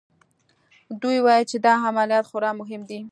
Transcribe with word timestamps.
دوی 1.01 1.17
ویل 1.25 1.43
چې 1.51 1.57
دا 1.65 1.73
عملیات 1.89 2.25
خورا 2.29 2.51
مهم 2.61 2.81
دی 2.89 2.99